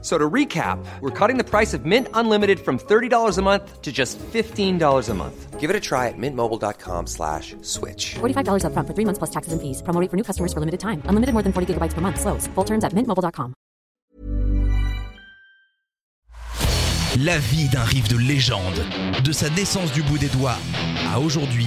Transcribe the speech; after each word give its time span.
So 0.00 0.16
to 0.16 0.30
recap, 0.30 0.78
we're 1.00 1.10
cutting 1.10 1.38
the 1.38 1.44
price 1.44 1.74
of 1.74 1.84
Mint 1.84 2.06
Unlimited 2.14 2.60
from 2.60 2.78
$30 2.78 3.36
a 3.36 3.42
month 3.42 3.82
to 3.82 3.90
just 3.90 4.16
$15 4.18 5.08
a 5.08 5.14
month. 5.14 5.58
Give 5.58 5.70
it 5.70 5.74
a 5.74 5.80
try 5.80 6.06
at 6.06 6.14
mintmobile.com 6.16 7.08
slash 7.08 7.56
switch. 7.62 8.14
$45 8.20 8.62
upfront 8.62 8.86
for 8.86 8.94
three 8.94 9.04
months 9.04 9.18
plus 9.18 9.30
taxes 9.30 9.52
and 9.52 9.60
fees. 9.60 9.82
Promo 9.82 10.00
rate 10.00 10.08
for 10.08 10.16
new 10.16 10.22
customers 10.22 10.52
for 10.52 10.60
limited 10.60 10.78
time. 10.78 11.02
Unlimited 11.06 11.32
more 11.32 11.42
than 11.42 11.52
40 11.52 11.74
gigabytes 11.74 11.94
per 11.94 12.00
month. 12.00 12.20
Slows. 12.20 12.46
Full 12.54 12.64
terms 12.64 12.84
at 12.84 12.92
mintmobile.com. 12.92 13.54
La 17.24 17.38
vie 17.38 17.68
d'un 17.70 17.82
riff 17.82 18.06
de 18.06 18.16
légende, 18.16 18.80
de 19.24 19.32
sa 19.32 19.50
naissance 19.50 19.90
du 19.90 20.02
bout 20.04 20.18
des 20.18 20.28
doigts 20.28 20.58
à 21.12 21.18
aujourd'hui, 21.18 21.66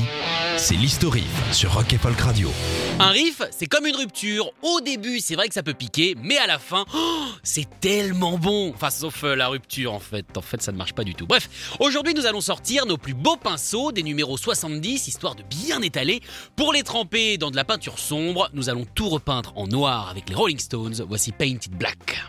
c'est 0.62 0.76
l'historique 0.76 1.26
sur 1.52 1.74
Rock 1.74 1.92
et 1.92 1.98
Folk 1.98 2.20
Radio. 2.20 2.52
Un 3.00 3.10
riff, 3.10 3.42
c'est 3.50 3.66
comme 3.66 3.88
une 3.88 3.96
rupture. 3.96 4.52
Au 4.62 4.80
début, 4.80 5.20
c'est 5.20 5.34
vrai 5.34 5.48
que 5.48 5.56
ça 5.56 5.64
peut 5.64 5.74
piquer, 5.74 6.16
mais 6.22 6.38
à 6.38 6.46
la 6.46 6.60
fin, 6.60 6.86
c'est 7.44 7.68
tellement 7.80 8.38
bon. 8.38 8.72
Enfin, 8.76 8.92
sauf 8.92 9.24
euh, 9.24 9.36
la 9.36 9.48
rupture 9.48 9.92
en 9.92 10.00
fait. 10.00 10.38
En 10.38 10.42
fait, 10.42 10.62
ça 10.62 10.72
ne 10.72 10.78
marche 10.78 10.94
pas 10.94 11.04
du 11.04 11.16
tout. 11.16 11.26
Bref, 11.26 11.50
aujourd'hui, 11.80 12.14
nous 12.14 12.28
allons 12.28 12.42
sortir 12.42 12.86
nos 12.86 12.98
plus 12.98 13.16
beaux 13.16 13.38
pinceaux, 13.38 13.92
des 13.92 14.04
numéros 14.04 14.38
70, 14.38 15.08
histoire 15.08 15.34
de 15.34 15.42
bien 15.42 15.82
étaler. 15.82 16.22
Pour 16.56 16.74
les 16.74 16.84
tremper 16.84 17.40
dans 17.40 17.50
de 17.50 17.56
la 17.56 17.66
peinture 17.66 17.98
sombre, 17.98 18.52
nous 18.54 18.70
allons 18.70 18.86
tout 18.94 19.10
repeindre 19.10 19.54
en 19.56 19.66
noir 19.66 20.10
avec 20.10 20.30
les 20.30 20.36
Rolling 20.36 20.60
Stones. 20.60 21.04
Voici 21.08 21.32
Painted 21.32 21.76
Black. 21.76 22.22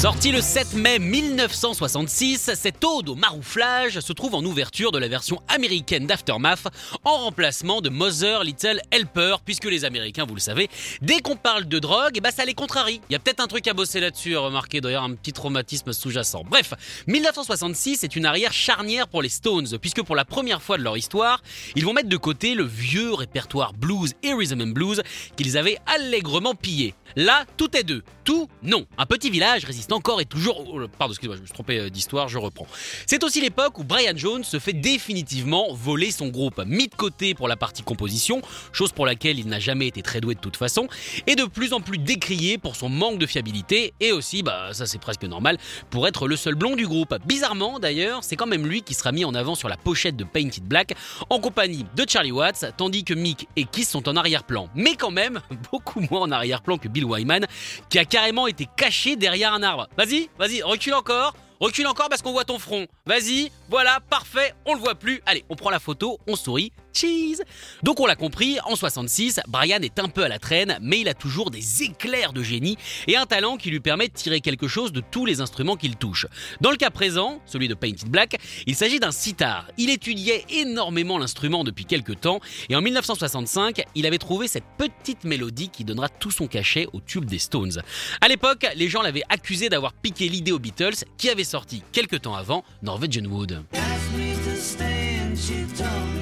Sorti 0.00 0.30
le 0.30 0.40
7 0.40 0.74
mai 0.74 1.00
1966, 1.00 2.52
cette 2.54 2.84
ode 2.84 3.08
au 3.08 3.16
marouflage 3.16 3.98
se 3.98 4.12
trouve 4.12 4.36
en 4.36 4.44
ouverture 4.44 4.92
de 4.92 4.98
la 5.00 5.08
version 5.08 5.42
américaine 5.48 6.06
d'Aftermath 6.06 6.68
en 7.02 7.16
remplacement 7.16 7.80
de 7.80 7.88
Mother 7.88 8.44
Little 8.44 8.80
Helper, 8.92 9.38
puisque 9.44 9.64
les 9.64 9.84
Américains, 9.84 10.24
vous 10.24 10.36
le 10.36 10.40
savez, 10.40 10.70
dès 11.02 11.18
qu'on 11.18 11.34
parle 11.34 11.66
de 11.66 11.80
drogue, 11.80 12.20
ben 12.22 12.30
ça 12.30 12.44
les 12.44 12.54
contrarie. 12.54 13.00
Il 13.10 13.14
y 13.14 13.16
a 13.16 13.18
peut-être 13.18 13.40
un 13.40 13.48
truc 13.48 13.66
à 13.66 13.74
bosser 13.74 13.98
là-dessus, 13.98 14.36
remarquez 14.36 14.80
d'ailleurs 14.80 15.02
un 15.02 15.14
petit 15.14 15.32
traumatisme 15.32 15.92
sous-jacent. 15.92 16.44
Bref, 16.48 16.74
1966 17.08 18.04
est 18.04 18.14
une 18.14 18.24
arrière 18.24 18.52
charnière 18.52 19.08
pour 19.08 19.20
les 19.20 19.28
Stones, 19.28 19.78
puisque 19.80 20.02
pour 20.02 20.14
la 20.14 20.24
première 20.24 20.62
fois 20.62 20.78
de 20.78 20.84
leur 20.84 20.96
histoire, 20.96 21.42
ils 21.74 21.84
vont 21.84 21.92
mettre 21.92 22.08
de 22.08 22.16
côté 22.16 22.54
le 22.54 22.62
vieux 22.62 23.14
répertoire 23.14 23.72
blues 23.72 24.14
et 24.22 24.32
rhythm 24.32 24.60
and 24.60 24.66
blues 24.68 25.02
qu'ils 25.36 25.58
avaient 25.58 25.78
allègrement 25.86 26.54
pillé. 26.54 26.94
Là, 27.16 27.46
tout 27.56 27.76
est 27.76 27.82
deux. 27.82 28.04
Tout, 28.22 28.48
non. 28.62 28.84
Un 28.98 29.06
petit 29.06 29.30
village 29.30 29.64
résiste 29.64 29.87
encore 29.92 30.20
et 30.20 30.24
toujours. 30.24 30.64
pardon, 30.98 31.12
excusez-moi, 31.12 31.36
je 31.36 31.42
me 31.42 31.46
suis 31.46 31.54
trompé 31.54 31.78
euh, 31.78 31.90
d'histoire, 31.90 32.28
je 32.28 32.38
reprends. 32.38 32.66
C'est 33.06 33.22
aussi 33.24 33.40
l'époque 33.40 33.78
où 33.78 33.84
Brian 33.84 34.16
Jones 34.16 34.44
se 34.44 34.58
fait 34.58 34.72
définitivement 34.72 35.72
voler 35.72 36.10
son 36.10 36.28
groupe, 36.28 36.62
mis 36.66 36.88
de 36.88 36.94
côté 36.94 37.34
pour 37.34 37.48
la 37.48 37.56
partie 37.56 37.82
composition, 37.82 38.42
chose 38.72 38.92
pour 38.92 39.06
laquelle 39.06 39.38
il 39.38 39.48
n'a 39.48 39.60
jamais 39.60 39.86
été 39.86 40.02
très 40.02 40.20
doué 40.20 40.34
de 40.34 40.40
toute 40.40 40.56
façon, 40.56 40.88
et 41.26 41.34
de 41.34 41.44
plus 41.44 41.72
en 41.72 41.80
plus 41.80 41.98
décrié 41.98 42.58
pour 42.58 42.76
son 42.76 42.88
manque 42.88 43.18
de 43.18 43.26
fiabilité, 43.26 43.94
et 44.00 44.12
aussi, 44.12 44.42
bah 44.42 44.70
ça 44.72 44.86
c'est 44.86 45.00
presque 45.00 45.24
normal, 45.24 45.58
pour 45.90 46.06
être 46.06 46.28
le 46.28 46.36
seul 46.36 46.54
blond 46.54 46.76
du 46.76 46.86
groupe. 46.86 47.14
Bizarrement 47.26 47.78
d'ailleurs, 47.78 48.24
c'est 48.24 48.36
quand 48.36 48.46
même 48.46 48.66
lui 48.66 48.82
qui 48.82 48.94
sera 48.94 49.12
mis 49.12 49.24
en 49.24 49.34
avant 49.34 49.54
sur 49.54 49.68
la 49.68 49.76
pochette 49.76 50.16
de 50.16 50.24
Painted 50.24 50.64
Black, 50.64 50.94
en 51.30 51.40
compagnie 51.40 51.86
de 51.96 52.04
Charlie 52.08 52.32
Watts, 52.32 52.64
tandis 52.76 53.04
que 53.04 53.14
Mick 53.14 53.48
et 53.56 53.64
Kiss 53.64 53.90
sont 53.90 54.08
en 54.08 54.16
arrière-plan. 54.16 54.68
Mais 54.74 54.94
quand 54.96 55.10
même, 55.10 55.40
beaucoup 55.72 56.00
moins 56.10 56.22
en 56.22 56.30
arrière-plan 56.30 56.78
que 56.78 56.88
Bill 56.88 57.04
Wyman, 57.04 57.46
qui 57.88 57.98
a 57.98 58.04
carrément 58.04 58.46
été 58.46 58.66
caché 58.76 59.16
derrière 59.16 59.52
un 59.52 59.62
arbre. 59.62 59.77
Vas-y, 59.96 60.28
vas-y, 60.38 60.62
recule 60.62 60.94
encore. 60.94 61.34
Recule 61.60 61.86
encore 61.88 62.08
parce 62.08 62.22
qu'on 62.22 62.32
voit 62.32 62.44
ton 62.44 62.58
front. 62.58 62.86
Vas-y, 63.04 63.50
voilà, 63.68 63.98
parfait, 64.08 64.54
on 64.64 64.74
le 64.74 64.80
voit 64.80 64.94
plus. 64.94 65.20
Allez, 65.26 65.44
on 65.48 65.56
prend 65.56 65.70
la 65.70 65.80
photo, 65.80 66.18
on 66.28 66.36
sourit. 66.36 66.72
Cheese 66.98 67.42
Donc 67.82 68.00
on 68.00 68.06
l'a 68.06 68.16
compris, 68.16 68.58
en 68.64 68.74
66, 68.74 69.40
Brian 69.48 69.78
est 69.82 69.98
un 69.98 70.08
peu 70.08 70.24
à 70.24 70.28
la 70.28 70.38
traîne, 70.38 70.78
mais 70.80 71.00
il 71.00 71.08
a 71.08 71.14
toujours 71.14 71.50
des 71.50 71.82
éclairs 71.82 72.32
de 72.32 72.42
génie 72.42 72.76
et 73.06 73.16
un 73.16 73.26
talent 73.26 73.56
qui 73.56 73.70
lui 73.70 73.80
permet 73.80 74.08
de 74.08 74.12
tirer 74.12 74.40
quelque 74.40 74.66
chose 74.66 74.92
de 74.92 75.00
tous 75.00 75.24
les 75.24 75.40
instruments 75.40 75.76
qu'il 75.76 75.96
touche. 75.96 76.26
Dans 76.60 76.70
le 76.70 76.76
cas 76.76 76.90
présent, 76.90 77.40
celui 77.46 77.68
de 77.68 77.74
Painted 77.74 78.08
Black, 78.08 78.36
il 78.66 78.74
s'agit 78.74 78.98
d'un 78.98 79.12
sitar. 79.12 79.68
Il 79.78 79.90
étudiait 79.90 80.44
énormément 80.50 81.18
l'instrument 81.18 81.64
depuis 81.64 81.84
quelques 81.84 82.20
temps 82.20 82.40
et 82.68 82.74
en 82.74 82.80
1965, 82.80 83.82
il 83.94 84.06
avait 84.06 84.18
trouvé 84.18 84.48
cette 84.48 84.64
petite 84.76 85.24
mélodie 85.24 85.68
qui 85.68 85.84
donnera 85.84 86.08
tout 86.08 86.30
son 86.30 86.46
cachet 86.46 86.86
au 86.92 87.00
tube 87.00 87.24
des 87.26 87.38
Stones. 87.38 87.82
À 88.20 88.28
l'époque, 88.28 88.66
les 88.74 88.88
gens 88.88 89.02
l'avaient 89.02 89.22
accusé 89.28 89.68
d'avoir 89.68 89.92
piqué 89.92 90.28
l'idée 90.28 90.52
aux 90.52 90.58
Beatles 90.58 91.04
qui 91.16 91.30
avait 91.30 91.44
sorti 91.44 91.82
quelques 91.92 92.22
temps 92.22 92.34
avant 92.34 92.64
Norwegian 92.82 93.24
Wood. 93.26 93.62
asked 93.72 94.12
me 94.16 94.34
to 94.44 94.56
stay 94.56 95.18
and 95.18 95.38
she 95.38 95.64
told 95.76 96.14
me 96.14 96.17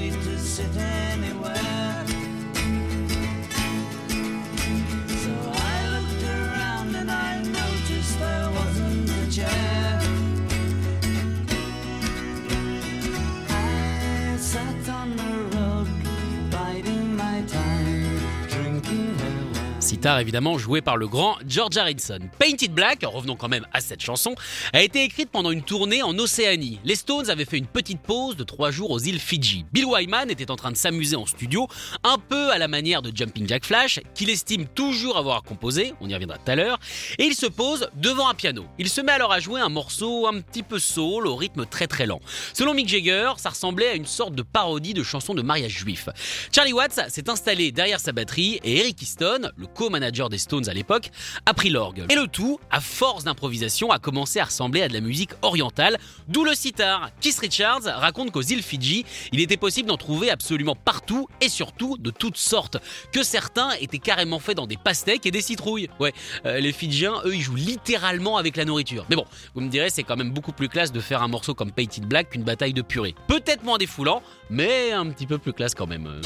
Sitar 19.96 20.18
évidemment 20.18 20.58
joué 20.58 20.82
par 20.82 20.98
le 20.98 21.08
grand 21.08 21.38
George 21.48 21.78
Harrison. 21.78 22.18
Painted 22.38 22.70
Black, 22.70 22.98
revenons 23.02 23.34
quand 23.34 23.48
même 23.48 23.66
à 23.72 23.80
cette 23.80 24.02
chanson, 24.02 24.34
a 24.74 24.82
été 24.82 25.02
écrite 25.02 25.30
pendant 25.30 25.50
une 25.50 25.62
tournée 25.62 26.02
en 26.02 26.18
Océanie. 26.18 26.80
Les 26.84 26.96
Stones 26.96 27.30
avaient 27.30 27.46
fait 27.46 27.56
une 27.56 27.66
petite 27.66 28.00
pause 28.00 28.36
de 28.36 28.44
trois 28.44 28.70
jours 28.70 28.90
aux 28.90 28.98
îles 28.98 29.18
Fidji. 29.18 29.64
Bill 29.72 29.86
Wyman 29.86 30.30
était 30.30 30.50
en 30.50 30.56
train 30.56 30.70
de 30.70 30.76
s'amuser 30.76 31.16
en 31.16 31.24
studio, 31.24 31.66
un 32.04 32.18
peu 32.18 32.50
à 32.50 32.58
la 32.58 32.68
manière 32.68 33.00
de 33.00 33.10
Jumping 33.16 33.48
Jack 33.48 33.64
Flash, 33.64 34.00
qu'il 34.14 34.28
estime 34.28 34.66
toujours 34.66 35.16
avoir 35.16 35.42
composé, 35.42 35.94
on 36.02 36.10
y 36.10 36.12
reviendra 36.12 36.36
tout 36.36 36.50
à 36.50 36.56
l'heure, 36.56 36.78
et 37.18 37.24
il 37.24 37.34
se 37.34 37.46
pose 37.46 37.88
devant 37.94 38.28
un 38.28 38.34
piano. 38.34 38.66
Il 38.78 38.90
se 38.90 39.00
met 39.00 39.12
alors 39.12 39.32
à 39.32 39.40
jouer 39.40 39.62
un 39.62 39.70
morceau 39.70 40.26
un 40.26 40.42
petit 40.42 40.62
peu 40.62 40.78
soul 40.78 41.26
au 41.26 41.36
rythme 41.36 41.64
très 41.64 41.86
très 41.86 42.04
lent. 42.04 42.20
Selon 42.52 42.74
Mick 42.74 42.88
Jagger, 42.88 43.32
ça 43.38 43.48
ressemblait 43.48 43.88
à 43.88 43.94
une 43.94 44.04
sorte 44.04 44.34
de 44.34 44.42
parodie 44.42 44.92
de 44.92 45.02
chanson 45.02 45.32
de 45.32 45.40
mariage 45.40 45.72
juif. 45.72 46.10
Charlie 46.54 46.74
Watts 46.74 47.00
s'est 47.08 47.30
installé 47.30 47.72
derrière 47.72 47.98
sa 47.98 48.12
batterie 48.12 48.60
et 48.62 48.80
Eric 48.80 49.00
Easton, 49.00 49.50
le 49.56 49.66
co-manager 49.86 50.28
des 50.28 50.38
Stones 50.38 50.69
à 50.69 50.74
l'époque, 50.74 51.10
a 51.47 51.54
pris 51.54 51.70
l'orgue. 51.70 52.06
Et 52.10 52.16
le 52.16 52.26
tout, 52.26 52.58
à 52.72 52.80
force 52.80 53.22
d'improvisation, 53.22 53.92
a 53.92 54.00
commencé 54.00 54.41
à 54.41 54.44
ressembler 54.44 54.82
à 54.82 54.88
de 54.88 54.94
la 54.94 55.00
musique 55.00 55.30
orientale, 55.42 55.98
d'où 56.26 56.44
le 56.44 56.54
sitar. 56.54 57.10
Keith 57.20 57.38
Richards 57.38 57.84
raconte 57.84 58.32
qu'aux 58.32 58.42
îles 58.42 58.64
Fidji, 58.64 59.04
il 59.30 59.41
était 59.41 59.56
possible 59.56 59.88
d'en 59.88 59.97
trouver 59.97 60.28
absolument 60.30 60.74
partout 60.74 61.28
et 61.41 61.48
surtout 61.48 61.97
de 61.98 62.10
toutes 62.10 62.36
sortes, 62.36 62.78
que 63.12 63.22
certains 63.22 63.70
étaient 63.80 63.98
carrément 63.98 64.41
faits 64.41 64.56
dans 64.56 64.66
des 64.66 64.76
pastèques 64.76 65.24
et 65.24 65.30
des 65.30 65.41
citrouilles. 65.41 65.88
Ouais, 66.00 66.12
euh, 66.47 66.58
les 66.58 66.72
Fidjiens, 66.72 67.20
eux, 67.24 67.36
ils 67.36 67.42
jouent 67.42 67.54
littéralement 67.54 68.38
avec 68.38 68.56
la 68.56 68.64
nourriture. 68.64 69.06
Mais 69.08 69.14
bon, 69.14 69.24
vous 69.54 69.60
me 69.60 69.68
direz, 69.68 69.91
c'est 69.91 70.03
quand 70.03 70.16
même 70.16 70.32
beaucoup 70.32 70.53
plus 70.53 70.68
classe 70.68 70.91
de 70.91 71.00
faire 71.00 71.22
un 71.22 71.28
morceau 71.28 71.54
comme 71.54 71.70
Painted 71.70 72.06
Black 72.06 72.30
qu'une 72.30 72.42
bataille 72.42 72.74
de 72.74 72.82
purée. 72.82 73.14
Peut-être 73.28 73.62
moins 73.62 73.78
défoulant, 73.78 74.20
mais 74.50 74.91
un 74.91 75.06
petit 75.10 75.26
peu 75.26 75.38
plus 75.38 75.53
classe 75.53 75.76
quand 75.76 75.86
même. 75.86 76.20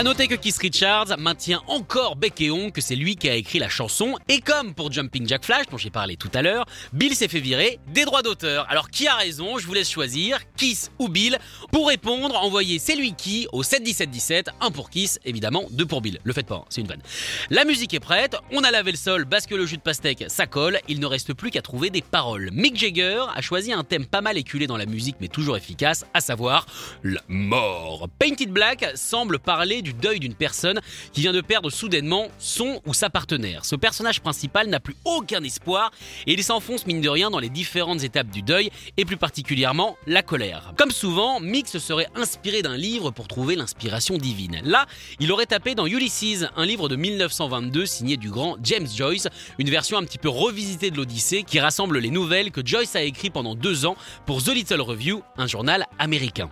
À 0.00 0.02
noter 0.02 0.28
que 0.28 0.34
Keith 0.34 0.56
Richards 0.56 1.18
maintient 1.18 1.60
encore 1.66 2.16
bec 2.16 2.42
que 2.72 2.80
c'est 2.80 2.96
lui 2.96 3.16
qui 3.16 3.28
a 3.28 3.34
écrit 3.34 3.58
la 3.58 3.68
chanson, 3.68 4.16
et 4.30 4.40
comme 4.40 4.72
pour 4.72 4.90
Jumping 4.90 5.28
Jack 5.28 5.44
Flash, 5.44 5.66
dont 5.70 5.76
j'ai 5.76 5.90
parlé 5.90 6.16
tout 6.16 6.30
à 6.32 6.40
l'heure, 6.40 6.64
Bill 6.94 7.14
s'est 7.14 7.28
fait 7.28 7.38
virer 7.38 7.78
des 7.88 8.06
droits 8.06 8.22
d'auteur. 8.22 8.64
Alors 8.70 8.88
qui 8.88 9.06
a 9.08 9.14
raison? 9.14 9.58
Je 9.58 9.66
vous 9.66 9.74
laisse 9.74 9.90
choisir, 9.90 10.38
Kiss 10.56 10.90
ou 10.98 11.08
Bill. 11.08 11.38
Pour 11.70 11.88
répondre, 11.88 12.34
envoyez 12.34 12.78
c'est 12.78 12.96
lui 12.96 13.12
qui 13.12 13.46
au 13.52 13.62
71717, 13.62 14.48
un 14.62 14.70
pour 14.70 14.88
Kiss, 14.88 15.20
évidemment, 15.26 15.66
deux 15.70 15.84
pour 15.84 16.00
Bill. 16.00 16.18
Le 16.24 16.32
faites 16.32 16.46
pas, 16.46 16.54
hein, 16.54 16.64
c'est 16.70 16.80
une 16.80 16.86
vanne. 16.86 17.02
La 17.50 17.66
musique 17.66 17.92
est 17.92 18.00
prête, 18.00 18.36
on 18.52 18.64
a 18.64 18.70
lavé 18.70 18.92
le 18.92 18.96
sol 18.96 19.26
parce 19.28 19.44
que 19.44 19.54
le 19.54 19.66
jus 19.66 19.76
de 19.76 19.82
pastèque 19.82 20.24
ça 20.28 20.46
colle, 20.46 20.78
il 20.88 20.98
ne 20.98 21.04
reste 21.04 21.34
plus 21.34 21.50
qu'à 21.50 21.60
trouver 21.60 21.90
des 21.90 22.00
paroles. 22.00 22.48
Mick 22.54 22.74
Jagger 22.74 23.24
a 23.34 23.42
choisi 23.42 23.70
un 23.70 23.84
thème 23.84 24.06
pas 24.06 24.22
mal 24.22 24.38
éculé 24.38 24.66
dans 24.66 24.78
la 24.78 24.86
musique 24.86 25.16
mais 25.20 25.28
toujours 25.28 25.58
efficace, 25.58 26.06
à 26.14 26.22
savoir 26.22 26.64
la 27.04 27.20
mort. 27.28 28.08
Painted 28.18 28.50
Black 28.50 28.92
semble 28.94 29.38
parler 29.38 29.82
d'une 29.82 29.89
du 29.90 30.00
deuil 30.00 30.20
d'une 30.20 30.34
personne 30.34 30.80
qui 31.12 31.20
vient 31.20 31.32
de 31.32 31.40
perdre 31.40 31.70
soudainement 31.70 32.28
son 32.38 32.80
ou 32.86 32.94
sa 32.94 33.10
partenaire. 33.10 33.64
Ce 33.64 33.74
personnage 33.74 34.20
principal 34.20 34.68
n'a 34.68 34.78
plus 34.78 34.94
aucun 35.04 35.42
espoir 35.42 35.90
et 36.26 36.32
il 36.32 36.44
s'enfonce 36.44 36.86
mine 36.86 37.00
de 37.00 37.08
rien 37.08 37.30
dans 37.30 37.40
les 37.40 37.48
différentes 37.48 38.04
étapes 38.04 38.30
du 38.30 38.42
deuil 38.42 38.70
et 38.96 39.04
plus 39.04 39.16
particulièrement 39.16 39.96
la 40.06 40.22
colère. 40.22 40.72
Comme 40.76 40.92
souvent, 40.92 41.40
Mick 41.40 41.66
se 41.66 41.78
serait 41.78 42.08
inspiré 42.14 42.62
d'un 42.62 42.76
livre 42.76 43.10
pour 43.10 43.26
trouver 43.26 43.56
l'inspiration 43.56 44.16
divine. 44.16 44.60
Là, 44.62 44.86
il 45.18 45.32
aurait 45.32 45.46
tapé 45.46 45.74
dans 45.74 45.86
Ulysses, 45.86 46.46
un 46.56 46.66
livre 46.66 46.88
de 46.88 46.96
1922 46.96 47.86
signé 47.86 48.16
du 48.16 48.30
grand 48.30 48.56
James 48.62 48.88
Joyce, 48.94 49.28
une 49.58 49.70
version 49.70 49.98
un 49.98 50.04
petit 50.04 50.18
peu 50.18 50.28
revisitée 50.28 50.90
de 50.90 50.96
l'Odyssée 50.96 51.42
qui 51.42 51.58
rassemble 51.58 51.98
les 51.98 52.10
nouvelles 52.10 52.52
que 52.52 52.64
Joyce 52.64 52.94
a 52.94 53.02
écrites 53.02 53.32
pendant 53.32 53.54
deux 53.54 53.86
ans 53.86 53.96
pour 54.26 54.42
The 54.42 54.48
Little 54.48 54.82
Review, 54.82 55.22
un 55.36 55.46
journal 55.46 55.86
américain. 55.98 56.50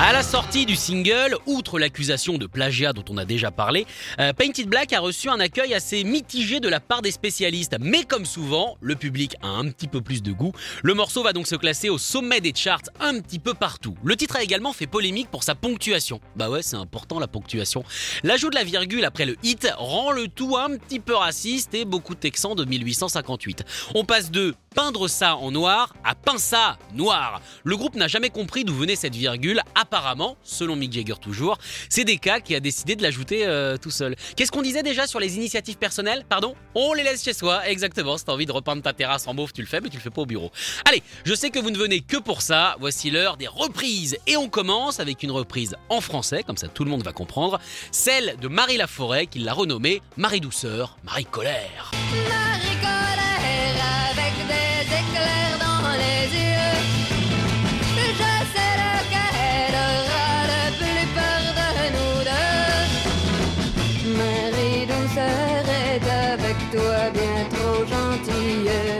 À 0.00 0.12
la 0.12 0.22
sortie 0.22 0.64
du 0.64 0.76
single, 0.76 1.36
outre 1.46 1.80
l'accusation 1.80 2.38
de 2.38 2.46
plagiat 2.46 2.92
dont 2.92 3.04
on 3.10 3.16
a 3.16 3.24
déjà 3.24 3.50
parlé, 3.50 3.84
euh, 4.20 4.32
Painted 4.32 4.68
Black 4.68 4.92
a 4.92 5.00
reçu 5.00 5.28
un 5.28 5.40
accueil 5.40 5.74
assez 5.74 6.04
mitigé 6.04 6.60
de 6.60 6.68
la 6.68 6.78
part 6.78 7.02
des 7.02 7.10
spécialistes. 7.10 7.74
Mais 7.80 8.04
comme 8.04 8.24
souvent, 8.24 8.76
le 8.80 8.94
public 8.94 9.34
a 9.42 9.48
un 9.48 9.68
petit 9.68 9.88
peu 9.88 10.00
plus 10.00 10.22
de 10.22 10.30
goût. 10.30 10.52
Le 10.84 10.94
morceau 10.94 11.24
va 11.24 11.32
donc 11.32 11.48
se 11.48 11.56
classer 11.56 11.88
au 11.88 11.98
sommet 11.98 12.40
des 12.40 12.52
charts 12.54 12.84
un 13.00 13.18
petit 13.18 13.40
peu 13.40 13.54
partout. 13.54 13.96
Le 14.04 14.14
titre 14.14 14.36
a 14.36 14.42
également 14.44 14.72
fait 14.72 14.86
polémique 14.86 15.32
pour 15.32 15.42
sa 15.42 15.56
ponctuation. 15.56 16.20
Bah 16.36 16.48
ouais, 16.48 16.62
c'est 16.62 16.76
important 16.76 17.18
la 17.18 17.26
ponctuation. 17.26 17.82
L'ajout 18.22 18.50
de 18.50 18.54
la 18.54 18.64
virgule 18.64 19.04
après 19.04 19.26
le 19.26 19.34
hit 19.42 19.68
rend 19.78 20.12
le 20.12 20.28
tout 20.28 20.56
un 20.56 20.76
petit 20.76 21.00
peu 21.00 21.16
raciste 21.16 21.74
et 21.74 21.84
beaucoup 21.84 22.14
texan 22.14 22.54
de 22.54 22.64
1858. 22.64 23.64
On 23.96 24.04
passe 24.04 24.30
de 24.30 24.54
peindre 24.78 25.08
ça 25.08 25.34
en 25.34 25.50
noir 25.50 25.92
à 26.04 26.14
peint 26.14 26.38
ça 26.38 26.78
noir. 26.94 27.40
Le 27.64 27.76
groupe 27.76 27.96
n'a 27.96 28.06
jamais 28.06 28.30
compris 28.30 28.64
d'où 28.64 28.72
venait 28.72 28.94
cette 28.94 29.16
virgule. 29.16 29.60
Apparemment, 29.74 30.36
selon 30.44 30.76
Mick 30.76 30.92
Jagger 30.92 31.16
toujours, 31.20 31.58
c'est 31.88 32.04
Decca 32.04 32.40
qui 32.40 32.54
a 32.54 32.60
décidé 32.60 32.94
de 32.94 33.02
l'ajouter 33.02 33.44
euh, 33.44 33.76
tout 33.76 33.90
seul. 33.90 34.14
Qu'est-ce 34.36 34.52
qu'on 34.52 34.62
disait 34.62 34.84
déjà 34.84 35.08
sur 35.08 35.18
les 35.18 35.34
initiatives 35.34 35.78
personnelles? 35.78 36.24
Pardon? 36.28 36.54
On 36.76 36.92
les 36.92 37.02
laisse 37.02 37.24
chez 37.24 37.32
soi, 37.32 37.68
exactement. 37.68 38.16
Si 38.18 38.24
t'as 38.24 38.30
envie 38.30 38.46
de 38.46 38.52
repeindre 38.52 38.80
ta 38.80 38.92
terrasse 38.92 39.26
en 39.26 39.34
mauve, 39.34 39.52
tu 39.52 39.62
le 39.62 39.66
fais, 39.66 39.80
mais 39.80 39.88
tu 39.88 39.96
le 39.96 40.02
fais 40.02 40.10
pas 40.10 40.22
au 40.22 40.26
bureau. 40.26 40.52
Allez, 40.84 41.02
je 41.24 41.34
sais 41.34 41.50
que 41.50 41.58
vous 41.58 41.72
ne 41.72 41.78
venez 41.78 41.98
que 41.98 42.16
pour 42.16 42.40
ça. 42.40 42.76
Voici 42.78 43.10
l'heure 43.10 43.36
des 43.36 43.48
reprises. 43.48 44.16
Et 44.28 44.36
on 44.36 44.48
commence 44.48 45.00
avec 45.00 45.24
une 45.24 45.32
reprise 45.32 45.74
en 45.88 46.00
français, 46.00 46.44
comme 46.44 46.56
ça 46.56 46.68
tout 46.68 46.84
le 46.84 46.90
monde 46.92 47.02
va 47.02 47.12
comprendre. 47.12 47.58
Celle 47.90 48.36
de 48.40 48.46
Marie 48.46 48.76
Laforêt, 48.76 49.26
qui 49.26 49.40
l'a 49.40 49.54
renommée 49.54 50.02
Marie 50.16 50.40
Douceur. 50.40 50.98
Marie 51.02 51.24
colère 51.24 51.90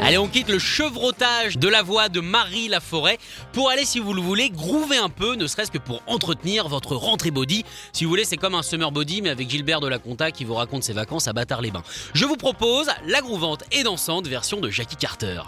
Allez, 0.08 0.16
on 0.16 0.26
quitte 0.26 0.48
le 0.48 0.58
chevrotage 0.58 1.58
de 1.58 1.68
la 1.68 1.82
voix 1.82 2.08
de 2.08 2.20
Marie 2.20 2.68
Laforêt 2.68 3.18
pour 3.52 3.68
aller, 3.68 3.84
si 3.84 3.98
vous 3.98 4.14
le 4.14 4.22
voulez, 4.22 4.48
groover 4.48 4.96
un 4.96 5.10
peu, 5.10 5.34
ne 5.34 5.46
serait-ce 5.46 5.70
que 5.70 5.76
pour 5.76 6.00
entretenir 6.06 6.66
votre 6.66 6.96
rentrée 6.96 7.30
body. 7.30 7.66
Si 7.92 8.04
vous 8.04 8.08
voulez, 8.08 8.24
c'est 8.24 8.38
comme 8.38 8.54
un 8.54 8.62
summer 8.62 8.90
body, 8.90 9.20
mais 9.20 9.28
avec 9.28 9.50
Gilbert 9.50 9.80
de 9.80 9.86
la 9.86 9.98
Conta 9.98 10.30
qui 10.30 10.46
vous 10.46 10.54
raconte 10.54 10.82
ses 10.82 10.94
vacances 10.94 11.28
à 11.28 11.34
Bâtard-les-Bains. 11.34 11.82
Je 12.14 12.24
vous 12.24 12.38
propose 12.38 12.86
la 13.06 13.20
grouvante 13.20 13.64
et 13.70 13.82
dansante 13.82 14.26
version 14.28 14.62
de 14.62 14.70
Jackie 14.70 14.96
Carter. 14.96 15.42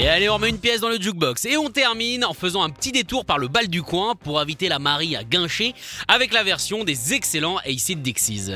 Et 0.00 0.08
allez, 0.08 0.28
on 0.28 0.34
remet 0.34 0.50
une 0.50 0.58
pièce 0.58 0.80
dans 0.80 0.88
le 0.88 1.00
jukebox. 1.00 1.44
Et 1.46 1.56
on 1.56 1.70
termine 1.70 2.24
en 2.24 2.32
faisant 2.32 2.62
un 2.62 2.70
petit 2.70 2.92
détour 2.92 3.24
par 3.24 3.36
le 3.36 3.48
bal 3.48 3.66
du 3.66 3.82
coin 3.82 4.14
pour 4.14 4.38
inviter 4.38 4.68
la 4.68 4.78
Marie 4.78 5.16
à 5.16 5.24
guincher 5.24 5.74
avec 6.06 6.32
la 6.32 6.44
version 6.44 6.84
des 6.84 7.14
excellents 7.14 7.56
Acid 7.66 8.00
Dixies. 8.00 8.52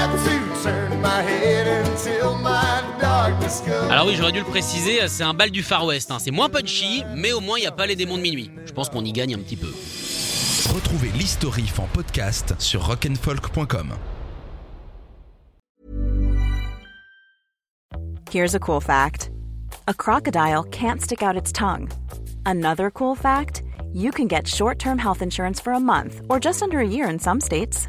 I 0.00 0.37
Alors 3.90 4.06
oui, 4.06 4.14
j'aurais 4.16 4.32
dû 4.32 4.40
le 4.40 4.44
préciser, 4.44 5.06
c'est 5.08 5.24
un 5.24 5.34
bal 5.34 5.50
du 5.50 5.62
Far 5.62 5.84
West. 5.86 6.10
hein. 6.10 6.18
C'est 6.20 6.30
moins 6.30 6.48
punchy, 6.48 7.04
mais 7.16 7.32
au 7.32 7.40
moins 7.40 7.58
il 7.58 7.62
n'y 7.62 7.66
a 7.66 7.72
pas 7.72 7.86
les 7.86 7.96
démons 7.96 8.16
de 8.16 8.22
minuit. 8.22 8.50
Je 8.66 8.72
pense 8.72 8.88
qu'on 8.88 9.04
y 9.04 9.12
gagne 9.12 9.34
un 9.34 9.38
petit 9.38 9.56
peu. 9.56 9.72
Retrouvez 10.74 11.08
l'historif 11.16 11.78
en 11.80 11.86
podcast 11.92 12.54
sur 12.58 12.82
rock'n'folk.com. 12.86 13.94
Here's 18.30 18.54
a 18.54 18.58
cool 18.58 18.80
fact 18.80 19.30
a 19.86 19.94
crocodile 19.94 20.64
can't 20.64 21.00
stick 21.00 21.22
out 21.22 21.36
its 21.36 21.50
tongue. 21.52 21.88
Another 22.44 22.90
cool 22.90 23.14
fact 23.14 23.62
you 23.94 24.10
can 24.10 24.28
get 24.28 24.46
short 24.46 24.78
term 24.78 24.98
health 24.98 25.22
insurance 25.22 25.60
for 25.60 25.72
a 25.72 25.80
month 25.80 26.20
or 26.28 26.38
just 26.38 26.62
under 26.62 26.78
a 26.80 26.86
year 26.86 27.08
in 27.08 27.18
some 27.18 27.40
states. 27.40 27.88